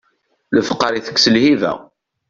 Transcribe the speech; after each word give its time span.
Lefqeṛ 0.57 0.93
itekkes 0.95 1.25
lhiba. 1.33 1.73